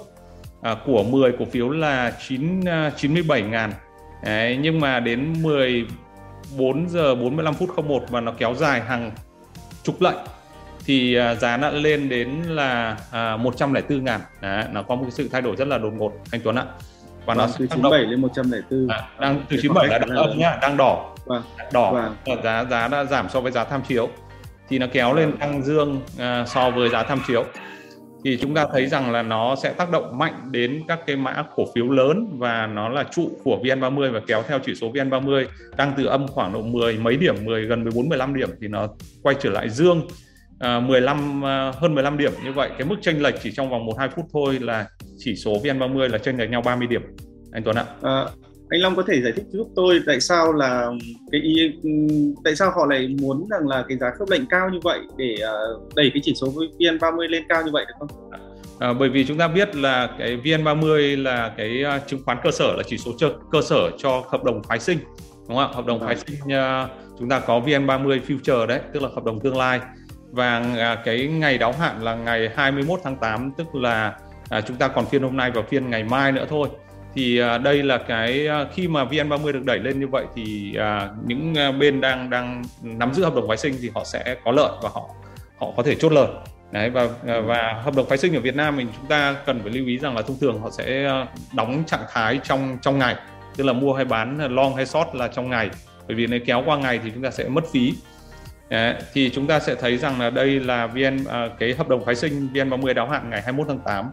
à, 0.62 0.76
của 0.87 1.02
10 1.02 1.32
cổ 1.38 1.44
phiếu 1.44 1.70
là 1.70 2.12
9 2.28 2.61
97 2.96 3.40
à, 3.40 3.46
ngàn. 3.46 3.72
Đấy, 4.25 4.58
nhưng 4.62 4.81
mà 4.81 5.00
đến 5.00 5.43
14 5.43 6.88
giờ 6.88 7.14
45 7.14 7.55
phút 7.55 7.69
01 7.76 8.02
và 8.11 8.20
nó 8.20 8.32
kéo 8.38 8.55
dài 8.55 8.81
hàng 8.81 9.12
chục 9.82 10.02
lệnh 10.02 10.19
thì 10.87 11.14
à, 11.14 11.34
giá 11.34 11.56
đã 11.56 11.70
lên 11.70 12.08
đến 12.08 12.43
là 12.43 12.96
à, 13.11 13.37
104 13.37 14.05
ngàn. 14.05 14.20
Đấy, 14.40 14.64
nó 14.72 14.82
có 14.82 14.94
một 14.94 15.06
sự 15.11 15.28
thay 15.32 15.43
đổi 15.43 15.56
rất 15.56 15.69
là 15.69 15.78
đột 15.78 15.93
ngột 15.93 16.12
anh 16.31 16.40
Tuấn 16.44 16.56
ạ. 16.56 16.64
Và 17.26 17.34
vâng, 17.34 17.38
nó 17.38 17.55
từ 17.58 17.67
97 17.67 18.00
lên 18.00 18.20
104 18.20 18.88
à, 18.88 19.08
đang 19.19 19.44
từ 19.49 19.56
97 19.62 19.88
là 19.88 19.99
đang 19.99 20.17
âm 20.17 20.38
nhá 20.38 20.58
đang 20.62 20.76
đỏ. 20.76 21.14
Vâng. 21.25 21.43
đỏ. 21.72 21.93
Vâng. 22.26 22.43
giá 22.43 22.64
giá 22.64 22.88
đã 22.88 23.05
giảm 23.05 23.28
so 23.28 23.40
với 23.40 23.52
giá 23.52 23.64
tham 23.64 23.82
chiếu 23.88 24.08
thì 24.70 24.78
nó 24.78 24.87
kéo 24.93 25.14
lên 25.14 25.37
tăng 25.37 25.62
dương 25.62 25.96
uh, 25.96 26.49
so 26.49 26.70
với 26.70 26.88
giá 26.88 27.02
tham 27.02 27.20
chiếu. 27.26 27.44
Thì 28.25 28.38
chúng 28.40 28.55
ta 28.55 28.67
thấy 28.72 28.87
rằng 28.87 29.12
là 29.12 29.22
nó 29.22 29.56
sẽ 29.62 29.72
tác 29.72 29.90
động 29.90 30.19
mạnh 30.19 30.49
đến 30.50 30.82
các 30.88 30.99
cái 31.06 31.17
mã 31.17 31.44
cổ 31.55 31.64
phiếu 31.75 31.88
lớn 31.88 32.26
và 32.38 32.67
nó 32.67 32.88
là 32.88 33.05
trụ 33.05 33.31
của 33.44 33.58
VN30 33.62 34.12
và 34.12 34.20
kéo 34.26 34.43
theo 34.49 34.58
chỉ 34.58 34.75
số 34.75 34.93
VN30 34.93 35.44
tăng 35.76 35.93
từ 35.96 36.05
âm 36.05 36.28
khoảng 36.28 36.52
độ 36.52 36.62
10 36.62 36.99
mấy 36.99 37.17
điểm, 37.17 37.34
10 37.44 37.64
gần 37.64 37.82
14 37.82 38.08
15 38.08 38.34
điểm 38.34 38.49
thì 38.61 38.69
nó 38.69 38.88
quay 39.22 39.37
trở 39.40 39.50
lại 39.50 39.69
dương. 39.69 40.08
Uh, 40.78 40.82
15 40.82 41.38
uh, 41.38 41.75
hơn 41.76 41.94
15 41.94 42.19
điểm 42.19 42.32
như 42.44 42.52
vậy. 42.52 42.70
Cái 42.78 42.87
mức 42.88 42.96
chênh 43.02 43.22
lệch 43.22 43.34
chỉ 43.43 43.52
trong 43.52 43.70
vòng 43.70 43.87
1 43.87 43.99
2 43.99 44.08
phút 44.08 44.25
thôi 44.32 44.58
là 44.61 44.87
chỉ 45.19 45.37
số 45.37 45.52
VN30 45.52 46.08
là 46.08 46.19
chênh 46.19 46.37
lệch 46.37 46.50
nhau 46.50 46.62
30 46.62 46.87
điểm. 46.87 47.02
Anh 47.52 47.62
Tuấn 47.64 47.76
ạ. 47.76 47.84
À, 48.02 48.25
anh 48.70 48.81
Long 48.81 48.96
có 48.96 49.02
thể 49.02 49.22
giải 49.22 49.32
thích 49.37 49.44
giúp 49.50 49.69
tôi 49.76 50.00
tại 50.06 50.20
sao 50.20 50.52
là 50.52 50.90
cái 51.32 51.40
ý 51.40 51.72
tại 52.44 52.56
sao 52.56 52.70
họ 52.70 52.87
lại 52.87 53.08
muốn 53.20 53.46
rằng 53.50 53.69
là 53.69 53.84
cái 53.88 53.99
giá 53.99 54.11
khớp 54.19 54.31
lệnh 54.31 54.46
cao 54.46 54.70
như 54.70 54.78
vậy 54.82 55.00
để 55.17 55.37
uh, 55.75 55.94
đẩy 55.96 56.11
cái 56.14 56.20
chỉ 56.25 56.34
số 56.34 56.46
VN30 56.78 57.28
lên 57.28 57.43
cao 57.49 57.62
như 57.62 57.70
vậy 57.72 57.84
được 57.88 57.94
không? 57.99 58.31
À, 58.78 58.93
bởi 58.93 59.08
vì 59.08 59.25
chúng 59.25 59.38
ta 59.38 59.49
biết 59.49 59.76
là 59.76 60.11
cái 60.19 60.37
VN30 60.44 61.22
là 61.22 61.55
cái 61.56 61.84
uh, 61.96 62.08
chứng 62.08 62.20
khoán 62.25 62.38
cơ 62.43 62.50
sở 62.50 62.75
là 62.76 62.82
chỉ 62.87 62.99
số 62.99 63.12
cơ, 63.50 63.62
sở 63.62 63.90
cho 63.99 64.25
hợp 64.28 64.44
đồng 64.44 64.62
phái 64.62 64.78
sinh 64.78 64.99
đúng 65.49 65.56
không 65.56 65.58
ạ? 65.58 65.69
Hợp 65.72 65.87
đồng 65.87 66.00
phái 66.00 66.17
sinh 66.17 66.37
uh, 66.44 66.90
chúng 67.19 67.28
ta 67.28 67.40
có 67.40 67.61
VN30 67.61 68.20
future 68.26 68.67
đấy, 68.67 68.81
tức 68.93 69.02
là 69.02 69.08
hợp 69.14 69.25
đồng 69.25 69.40
tương 69.40 69.56
lai 69.56 69.81
và 70.31 70.58
uh, 70.58 71.05
cái 71.05 71.26
ngày 71.26 71.58
đáo 71.58 71.72
hạn 71.72 72.02
là 72.02 72.14
ngày 72.14 72.50
21 72.56 73.00
tháng 73.05 73.17
8 73.17 73.52
tức 73.58 73.75
là 73.75 74.14
uh, 74.58 74.64
chúng 74.67 74.76
ta 74.76 74.88
còn 74.88 75.06
phiên 75.06 75.22
hôm 75.22 75.37
nay 75.37 75.50
và 75.55 75.62
phiên 75.62 75.90
ngày 75.90 76.05
mai 76.05 76.32
nữa 76.32 76.46
thôi 76.49 76.69
thì 77.15 77.39
à, 77.39 77.59
đây 77.59 77.83
là 77.83 77.99
cái 77.99 78.47
à, 78.47 78.67
khi 78.75 78.89
mà 78.89 79.05
VN30 79.05 79.53
được 79.53 79.65
đẩy 79.65 79.79
lên 79.79 80.01
như 80.01 80.07
vậy 80.07 80.25
thì 80.37 80.75
à, 80.77 81.09
những 81.27 81.55
bên 81.79 82.01
đang 82.01 82.31
đang 82.31 82.62
nắm 82.83 83.15
giữ 83.15 83.25
hợp 83.25 83.35
đồng 83.35 83.49
phái 83.49 83.57
sinh 83.57 83.75
thì 83.83 83.91
họ 83.95 84.05
sẽ 84.05 84.37
có 84.45 84.53
lợi 84.53 84.73
và 84.83 84.89
họ 84.93 85.11
họ 85.59 85.73
có 85.77 85.83
thể 85.83 85.95
chốt 85.95 86.12
lời. 86.12 86.29
Đấy 86.73 86.91
và 86.91 87.09
và 87.25 87.81
hợp 87.85 87.97
đồng 87.97 88.09
phái 88.09 88.19
sinh 88.19 88.35
ở 88.35 88.41
Việt 88.41 88.57
Nam 88.57 88.77
mình 88.77 88.89
chúng 88.97 89.07
ta 89.07 89.37
cần 89.47 89.61
phải 89.62 89.73
lưu 89.73 89.87
ý 89.87 89.99
rằng 89.99 90.17
là 90.17 90.23
thông 90.23 90.39
thường 90.41 90.61
họ 90.61 90.71
sẽ 90.71 91.12
đóng 91.55 91.83
trạng 91.87 92.05
thái 92.12 92.41
trong 92.45 92.79
trong 92.83 92.99
ngày 92.99 93.17
tức 93.56 93.65
là 93.65 93.73
mua 93.73 93.95
hay 93.95 94.05
bán 94.05 94.55
long 94.55 94.77
hay 94.77 94.87
short 94.87 95.15
là 95.15 95.29
trong 95.29 95.51
ngày. 95.51 95.71
Bởi 96.09 96.15
vì 96.17 96.27
nếu 96.27 96.41
kéo 96.47 96.63
qua 96.67 96.77
ngày 96.77 97.01
thì 97.05 97.11
chúng 97.15 97.23
ta 97.23 97.31
sẽ 97.31 97.49
mất 97.49 97.65
phí. 97.73 97.95
Đấy, 98.69 98.95
thì 99.13 99.31
chúng 99.31 99.47
ta 99.47 99.61
sẽ 99.61 99.75
thấy 99.75 99.97
rằng 99.97 100.21
là 100.21 100.31
đây 100.31 100.61
là 100.61 100.87
VN 100.87 101.25
cái 101.59 101.75
hợp 101.75 101.89
đồng 101.89 102.05
phái 102.05 102.15
sinh 102.15 102.49
VN30 102.53 102.95
đáo 102.95 103.09
hạn 103.09 103.31
ngày 103.31 103.43
21 103.43 103.67
tháng 103.69 103.79
8 103.79 104.11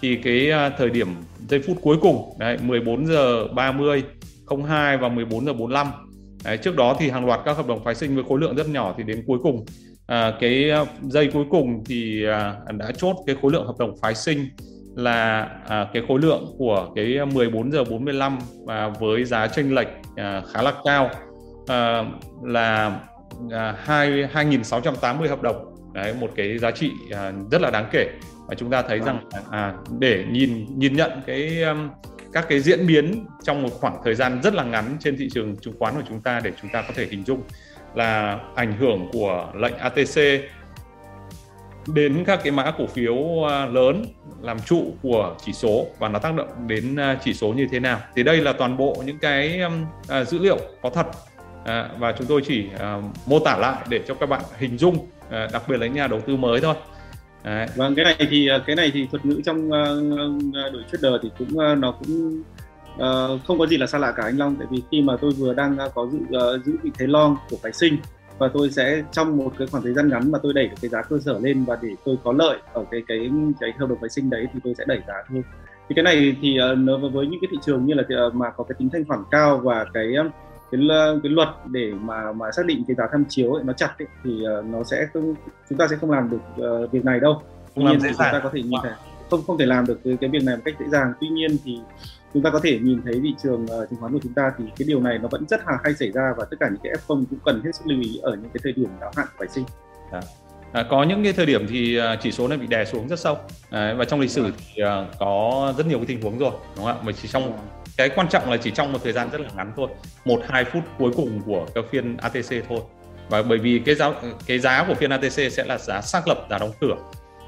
thì 0.00 0.16
cái 0.16 0.50
à, 0.50 0.70
thời 0.78 0.90
điểm 0.90 1.08
giây 1.48 1.60
phút 1.66 1.76
cuối 1.82 1.96
cùng 2.02 2.34
đấy 2.38 2.58
14 2.62 3.06
giờ 3.06 3.48
30 3.48 4.02
02 4.66 4.96
và 4.96 5.08
14 5.08 5.46
giờ 5.46 5.52
45 5.52 5.86
đấy, 6.44 6.56
trước 6.56 6.76
đó 6.76 6.96
thì 6.98 7.10
hàng 7.10 7.26
loạt 7.26 7.40
các 7.44 7.56
hợp 7.56 7.66
đồng 7.66 7.84
phái 7.84 7.94
sinh 7.94 8.14
với 8.14 8.24
khối 8.28 8.40
lượng 8.40 8.56
rất 8.56 8.68
nhỏ 8.68 8.94
thì 8.96 9.02
đến 9.02 9.24
cuối 9.26 9.38
cùng 9.42 9.64
à, 10.06 10.32
cái 10.40 10.70
à, 10.70 10.84
giây 11.02 11.30
cuối 11.32 11.44
cùng 11.50 11.84
thì 11.86 12.24
à, 12.24 12.54
đã 12.78 12.92
chốt 12.96 13.16
cái 13.26 13.36
khối 13.42 13.52
lượng 13.52 13.66
hợp 13.66 13.78
đồng 13.78 13.96
phái 14.02 14.14
sinh 14.14 14.48
là 14.96 15.48
à, 15.68 15.86
cái 15.92 16.02
khối 16.08 16.20
lượng 16.20 16.46
của 16.58 16.88
cái 16.94 17.18
14 17.34 17.72
giờ 17.72 17.84
45 17.84 18.38
và 18.66 18.88
với 18.88 19.24
giá 19.24 19.46
chênh 19.46 19.74
lệch 19.74 19.88
à, 20.16 20.42
khá 20.52 20.62
là 20.62 20.72
cao 20.84 21.10
à, 21.66 22.04
là 22.42 23.00
à, 23.50 23.74
2 23.78 24.28
2680 24.32 25.28
hợp 25.28 25.42
đồng 25.42 25.79
đấy 25.92 26.14
một 26.20 26.30
cái 26.36 26.58
giá 26.58 26.70
trị 26.70 26.92
à, 27.10 27.32
rất 27.50 27.60
là 27.60 27.70
đáng 27.70 27.88
kể. 27.92 28.06
Và 28.46 28.54
chúng 28.54 28.70
ta 28.70 28.82
thấy 28.82 28.98
vâng. 28.98 29.18
rằng 29.32 29.42
à, 29.50 29.74
để 29.98 30.24
nhìn 30.30 30.66
nhìn 30.78 30.96
nhận 30.96 31.10
cái 31.26 31.62
um, 31.62 31.88
các 32.32 32.46
cái 32.48 32.60
diễn 32.60 32.86
biến 32.86 33.26
trong 33.42 33.62
một 33.62 33.70
khoảng 33.72 34.00
thời 34.04 34.14
gian 34.14 34.40
rất 34.42 34.54
là 34.54 34.64
ngắn 34.64 34.96
trên 35.00 35.16
thị 35.16 35.28
trường 35.32 35.56
chứng 35.56 35.74
khoán 35.78 35.94
của 35.94 36.02
chúng 36.08 36.20
ta 36.20 36.40
để 36.44 36.52
chúng 36.62 36.70
ta 36.70 36.82
có 36.82 36.94
thể 36.96 37.06
hình 37.10 37.24
dung 37.24 37.42
là 37.94 38.40
ảnh 38.54 38.72
hưởng 38.78 39.08
của 39.12 39.52
lệnh 39.54 39.76
ATC 39.76 40.20
đến 41.86 42.24
các 42.26 42.40
cái 42.42 42.52
mã 42.52 42.72
cổ 42.78 42.86
phiếu 42.86 43.48
à, 43.48 43.66
lớn 43.66 44.04
làm 44.40 44.60
trụ 44.60 44.94
của 45.02 45.36
chỉ 45.44 45.52
số 45.52 45.86
và 45.98 46.08
nó 46.08 46.18
tác 46.18 46.34
động 46.34 46.48
đến 46.66 46.96
à, 46.96 47.18
chỉ 47.24 47.34
số 47.34 47.52
như 47.52 47.66
thế 47.70 47.80
nào. 47.80 48.00
Thì 48.16 48.22
đây 48.22 48.36
là 48.36 48.52
toàn 48.52 48.76
bộ 48.76 49.02
những 49.06 49.18
cái 49.18 49.60
um, 49.60 49.86
dữ 50.26 50.38
liệu 50.38 50.58
có 50.82 50.90
thật 50.90 51.06
à, 51.64 51.88
và 51.98 52.12
chúng 52.12 52.26
tôi 52.26 52.40
chỉ 52.44 52.66
à, 52.78 53.00
mô 53.26 53.38
tả 53.38 53.56
lại 53.56 53.84
để 53.88 54.00
cho 54.08 54.14
các 54.14 54.28
bạn 54.28 54.40
hình 54.58 54.78
dung 54.78 55.06
à, 55.30 55.48
đặc 55.52 55.62
biệt 55.68 55.76
là 55.76 55.86
nhà 55.86 56.06
đầu 56.06 56.20
tư 56.20 56.36
mới 56.36 56.60
thôi. 56.60 56.74
Đấy. 57.44 57.66
Vâng 57.76 57.94
cái 57.94 58.04
này 58.04 58.16
thì 58.30 58.48
à, 58.48 58.58
cái 58.66 58.76
này 58.76 58.90
thì 58.94 59.06
thuật 59.10 59.26
ngữ 59.26 59.40
trong 59.44 59.66
uh, 59.66 60.54
đổi 60.72 60.82
trader 60.92 61.12
thì 61.22 61.30
cũng 61.38 61.48
uh, 61.48 61.78
nó 61.78 61.92
cũng 61.92 62.42
uh, 62.94 63.40
không 63.46 63.58
có 63.58 63.66
gì 63.66 63.76
là 63.76 63.86
xa 63.86 63.98
lạ 63.98 64.12
cả 64.16 64.22
anh 64.22 64.38
Long. 64.38 64.56
Tại 64.56 64.66
vì 64.70 64.82
khi 64.90 65.02
mà 65.02 65.16
tôi 65.20 65.30
vừa 65.32 65.54
đang 65.54 65.76
uh, 65.86 65.94
có 65.94 66.06
giữ 66.06 66.18
uh, 66.18 66.64
giữ 66.64 66.76
vị 66.82 66.90
thế 66.98 67.06
long 67.06 67.36
của 67.50 67.56
phái 67.62 67.72
sinh 67.72 67.96
và 68.38 68.48
tôi 68.54 68.70
sẽ 68.70 69.02
trong 69.12 69.36
một 69.36 69.52
cái 69.58 69.66
khoảng 69.66 69.82
thời 69.82 69.92
gian 69.92 70.08
ngắn 70.08 70.30
mà 70.32 70.38
tôi 70.42 70.52
đẩy 70.52 70.66
được 70.66 70.76
cái 70.82 70.88
giá 70.88 71.02
cơ 71.02 71.18
sở 71.24 71.38
lên 71.42 71.64
và 71.64 71.78
để 71.82 71.88
tôi 72.04 72.16
có 72.24 72.32
lợi 72.32 72.58
ở 72.72 72.84
cái 72.90 73.02
cái 73.08 73.30
cái 73.60 73.72
hợp 73.78 73.88
đồng 73.88 73.98
phái 74.00 74.10
sinh 74.10 74.30
đấy 74.30 74.46
thì 74.52 74.60
tôi 74.64 74.74
sẽ 74.78 74.84
đẩy 74.88 75.00
giá 75.08 75.14
thôi. 75.28 75.42
Thì 75.88 75.94
cái 75.94 76.02
này 76.02 76.36
thì 76.42 76.58
uh, 76.72 77.12
với 77.12 77.26
những 77.26 77.40
cái 77.40 77.48
thị 77.50 77.56
trường 77.66 77.86
như 77.86 77.94
là 77.94 78.26
uh, 78.26 78.34
mà 78.34 78.50
có 78.50 78.64
cái 78.64 78.76
tính 78.78 78.88
thanh 78.92 79.04
khoản 79.04 79.20
cao 79.30 79.60
và 79.64 79.84
cái 79.94 80.06
uh, 80.26 80.32
cái 80.72 80.80
cái 81.22 81.30
luật 81.32 81.48
để 81.70 81.92
mà 82.00 82.32
mà 82.32 82.46
xác 82.56 82.66
định 82.66 82.84
cái 82.88 82.94
giá 82.94 83.04
tham 83.12 83.24
chiếu 83.28 83.52
ấy, 83.52 83.64
nó 83.64 83.72
chặt 83.72 83.94
ấy, 83.98 84.08
thì 84.24 84.30
uh, 84.30 84.64
nó 84.64 84.84
sẽ 84.84 85.06
không 85.12 85.34
chúng 85.68 85.78
ta 85.78 85.86
sẽ 85.90 85.96
không 85.96 86.10
làm 86.10 86.30
được 86.30 86.64
uh, 86.84 86.92
việc 86.92 87.04
này 87.04 87.20
đâu. 87.20 87.42
Tuy 87.74 87.82
nhiên 87.82 88.00
thì 88.00 88.08
chúng 88.08 88.18
ta 88.18 88.40
có 88.42 88.50
thể 88.52 88.62
nhìn 88.62 88.80
thấy 88.82 88.92
không 89.30 89.42
không 89.46 89.58
thể 89.58 89.66
làm 89.66 89.86
được 89.86 90.00
cái, 90.04 90.16
cái 90.20 90.30
việc 90.30 90.42
này 90.44 90.56
một 90.56 90.62
cách 90.64 90.74
dễ 90.80 90.86
dàng. 90.88 91.12
Tuy 91.20 91.28
nhiên 91.28 91.56
thì 91.64 91.78
chúng 92.34 92.42
ta 92.42 92.50
có 92.50 92.60
thể 92.62 92.78
nhìn 92.78 93.02
thấy 93.04 93.20
thị 93.22 93.34
trường 93.42 93.64
uh, 93.64 93.90
chứng 93.90 94.00
khoán 94.00 94.12
của 94.12 94.18
chúng 94.22 94.34
ta 94.34 94.52
thì 94.58 94.64
cái 94.78 94.88
điều 94.88 95.00
này 95.00 95.18
nó 95.18 95.28
vẫn 95.28 95.44
rất 95.48 95.60
là 95.66 95.78
hay 95.84 95.94
xảy 95.94 96.10
ra 96.10 96.34
và 96.36 96.44
tất 96.50 96.56
cả 96.60 96.68
những 96.68 96.80
cái 96.82 96.92
F0 96.92 97.24
cũng 97.30 97.38
cần 97.44 97.62
hết 97.64 97.70
sức 97.74 97.86
lưu 97.86 98.00
ý 98.00 98.20
ở 98.22 98.30
những 98.30 98.50
cái 98.54 98.60
thời 98.62 98.72
điểm 98.72 98.88
đáo 99.00 99.12
hạn 99.16 99.26
phải 99.38 99.48
sinh. 99.48 99.64
À. 100.12 100.20
À, 100.72 100.86
có 100.90 101.02
những 101.02 101.24
cái 101.24 101.32
thời 101.32 101.46
điểm 101.46 101.66
thì 101.68 102.00
chỉ 102.20 102.32
số 102.32 102.48
này 102.48 102.58
bị 102.58 102.66
đè 102.66 102.84
xuống 102.84 103.08
rất 103.08 103.18
sâu. 103.18 103.36
À, 103.70 103.94
và 103.98 104.04
trong 104.04 104.20
lịch 104.20 104.30
sử 104.30 104.46
thì 104.58 104.82
uh, 104.82 104.88
có 105.18 105.74
rất 105.78 105.86
nhiều 105.86 105.98
cái 105.98 106.06
tình 106.06 106.22
huống 106.22 106.38
rồi 106.38 106.50
đúng 106.76 106.84
không 106.84 106.96
ạ? 106.96 107.02
Mà 107.02 107.12
chỉ 107.12 107.28
trong 107.28 107.52
cái 108.00 108.10
quan 108.16 108.28
trọng 108.28 108.50
là 108.50 108.56
chỉ 108.56 108.70
trong 108.70 108.92
một 108.92 108.98
thời 109.04 109.12
gian 109.12 109.30
rất 109.30 109.40
là 109.40 109.48
ngắn 109.56 109.72
thôi 109.76 109.88
một 110.24 110.42
hai 110.48 110.64
phút 110.64 110.82
cuối 110.98 111.12
cùng 111.16 111.40
của 111.46 111.66
cái 111.74 111.84
phiên 111.90 112.16
ATC 112.16 112.68
thôi. 112.68 112.80
Và 113.28 113.42
bởi 113.42 113.58
vì 113.58 113.82
cái 113.86 113.94
giá 113.94 114.12
cái 114.46 114.58
giá 114.58 114.84
của 114.88 114.94
phiên 114.94 115.10
ATC 115.10 115.52
sẽ 115.52 115.64
là 115.64 115.78
giá 115.78 116.00
xác 116.00 116.28
lập 116.28 116.46
giá 116.50 116.58
đóng 116.58 116.70
cửa 116.80 116.96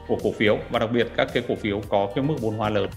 của 0.09 0.17
cổ 0.23 0.33
phiếu. 0.33 0.59
Và 0.71 0.79
đặc 0.79 0.91
biệt 0.93 1.09
các 1.17 1.29
cái 1.35 1.43
cổ 1.49 1.55
phiếu 1.55 1.83
có 1.89 2.09
cái 2.15 2.25
mức 2.25 2.35
vốn 2.41 2.57
hóa 2.57 2.71
lớn. 2.71 2.91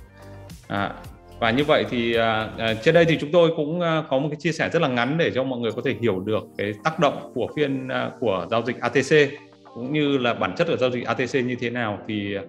À, 0.68 0.92
và 1.40 1.52
như 1.52 1.64
vậy 1.64 1.86
thì 1.90 2.16
à, 2.16 2.50
à, 2.58 2.74
trên 2.74 2.94
đây 2.94 3.06
thì 3.06 3.18
chúng 3.22 3.32
tôi 3.32 3.52
cũng 3.56 3.82
à, 3.82 4.04
có 4.10 4.20
một 4.20 4.28
cái 4.32 4.38
chia 4.40 4.52
sẻ 4.52 4.70
rất 4.70 4.82
là 4.82 4.88
ngắn 4.88 5.18
để 5.18 5.32
cho 5.36 5.44
mọi 5.44 5.60
người 5.60 5.72
có 5.72 5.82
thể 5.86 5.96
hiểu 6.02 6.20
được 6.20 6.44
cái 6.58 6.74
tác 6.84 7.00
động 7.00 7.32
của 7.36 7.48
phiên 7.56 7.88
à, 7.88 8.12
của 8.20 8.48
giao 8.52 8.62
dịch 8.62 8.80
ATC 8.80 9.32
cũng 9.74 9.94
như 9.94 10.18
là 10.18 10.34
bản 10.34 10.56
chất 10.58 10.68
của 10.68 10.78
giao 10.78 10.90
dịch 10.90 11.06
ATC 11.06 11.34
như 11.34 11.56
thế 11.60 11.70
nào. 11.70 12.00
Thì 12.08 12.36
à, 12.36 12.42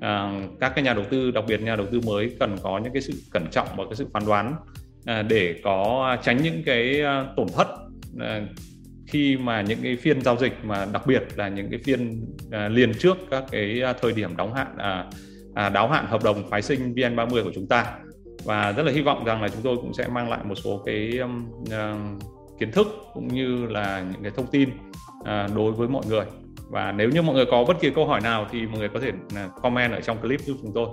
à, 0.00 0.40
các 0.60 0.72
cái 0.74 0.84
nhà 0.84 0.94
đầu 0.94 1.04
tư 1.10 1.30
đặc 1.30 1.44
biệt 1.48 1.62
nhà 1.62 1.76
đầu 1.76 1.86
tư 1.92 2.00
mới 2.06 2.36
cần 2.40 2.56
có 2.62 2.78
những 2.78 2.92
cái 2.92 3.02
sự 3.02 3.12
cẩn 3.32 3.46
trọng 3.50 3.68
và 3.76 3.84
cái 3.84 3.94
sự 3.94 4.06
phán 4.12 4.26
đoán 4.26 4.54
à, 5.04 5.22
để 5.22 5.60
có 5.64 6.16
tránh 6.22 6.42
những 6.42 6.62
cái 6.66 7.02
à, 7.02 7.24
tổn 7.36 7.46
thất 7.56 7.68
à, 8.20 8.40
khi 9.06 9.36
mà 9.36 9.62
những 9.62 9.78
cái 9.82 9.96
phiên 9.96 10.22
giao 10.22 10.36
dịch 10.36 10.52
mà 10.62 10.86
đặc 10.92 11.06
biệt 11.06 11.22
là 11.36 11.48
những 11.48 11.70
cái 11.70 11.80
phiên 11.84 12.26
à, 12.50 12.68
liền 12.68 12.94
trước 12.94 13.16
các 13.30 13.44
cái 13.50 13.82
à, 13.82 13.92
thời 13.92 14.12
điểm 14.12 14.36
đóng 14.36 14.54
hạn 14.54 14.66
à, 14.78 15.04
à, 15.54 15.68
đáo 15.68 15.88
hạn 15.88 16.06
hợp 16.06 16.24
đồng 16.24 16.50
phái 16.50 16.62
sinh 16.62 16.94
VN30 16.94 17.44
của 17.44 17.52
chúng 17.54 17.66
ta. 17.66 17.94
Và 18.44 18.72
rất 18.72 18.82
là 18.82 18.92
hy 18.92 19.02
vọng 19.02 19.24
rằng 19.24 19.42
là 19.42 19.48
chúng 19.48 19.62
tôi 19.62 19.76
cũng 19.76 19.94
sẽ 19.94 20.08
mang 20.08 20.30
lại 20.30 20.40
một 20.44 20.54
số 20.54 20.82
cái 20.86 21.18
um, 21.18 21.46
uh, 21.62 22.22
kiến 22.60 22.72
thức 22.72 22.86
cũng 23.14 23.28
như 23.28 23.66
là 23.66 24.04
những 24.12 24.22
cái 24.22 24.32
thông 24.36 24.46
tin 24.46 24.68
uh, 25.20 25.56
đối 25.56 25.72
với 25.72 25.88
mọi 25.88 26.02
người 26.08 26.24
và 26.70 26.92
nếu 26.92 27.10
như 27.10 27.22
mọi 27.22 27.34
người 27.34 27.46
có 27.50 27.64
bất 27.64 27.80
kỳ 27.80 27.90
câu 27.90 28.06
hỏi 28.06 28.20
nào 28.20 28.46
thì 28.50 28.66
mọi 28.66 28.78
người 28.78 28.88
có 28.88 29.00
thể 29.00 29.08
uh, 29.08 29.62
comment 29.62 29.92
ở 29.92 30.00
trong 30.00 30.20
clip 30.20 30.40
giúp 30.40 30.56
chúng 30.62 30.72
tôi. 30.74 30.86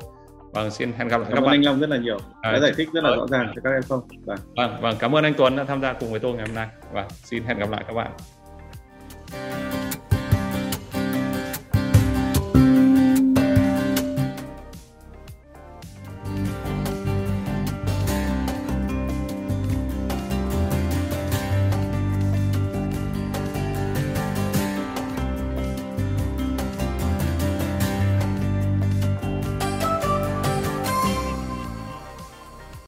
Vâng 0.53 0.72
xin 0.72 0.91
hẹn 0.98 1.07
gặp 1.07 1.17
lại 1.17 1.29
cảm 1.29 1.36
các 1.36 1.41
bạn. 1.41 1.51
anh 1.51 1.65
Long 1.65 1.79
rất 1.79 1.89
là 1.89 1.98
nhiều. 1.98 2.17
Đã 2.43 2.50
à, 2.50 2.60
giải 2.60 2.72
thích 2.77 2.89
rất 2.93 3.03
là 3.03 3.15
rõ 3.15 3.25
ràng 3.31 3.51
cho 3.55 3.62
các 3.63 3.69
em 3.69 3.81
không? 3.89 4.01
Vâng. 4.25 4.39
vâng 4.55 4.81
vâng 4.81 4.96
cảm 5.00 5.15
ơn 5.15 5.24
anh 5.24 5.34
Tuấn 5.38 5.55
đã 5.55 5.63
tham 5.63 5.81
gia 5.81 5.93
cùng 5.93 6.12
với 6.12 6.19
tôi 6.19 6.34
ngày 6.34 6.46
hôm 6.48 6.55
nay. 6.55 6.67
Và 6.93 7.07
xin 7.10 7.43
hẹn 7.43 7.57
gặp 7.57 7.69
lại 7.69 7.84
các 7.88 7.93
bạn 7.93 8.12